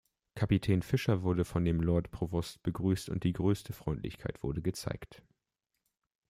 [0.33, 5.21] Kapitän Fischer wurde von dem Lord Provost begrüßt und „die grösste Freundlichkeit wurde gezeigt“.